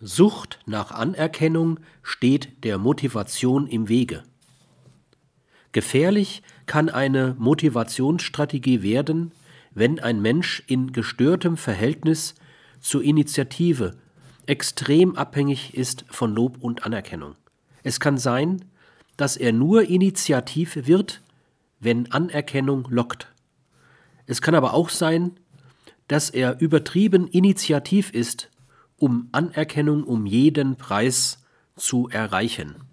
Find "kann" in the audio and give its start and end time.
6.66-6.88, 17.98-18.18, 24.40-24.54